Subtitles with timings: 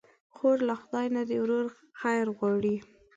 [0.35, 1.65] خور له خدای نه د ورور
[1.99, 2.75] خیر غواړي.